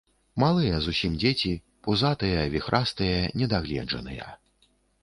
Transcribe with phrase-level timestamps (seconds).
[0.43, 1.53] Малыя зусім дзеці,
[1.89, 4.27] пузатыя, віхрастыя, недагледжаныя.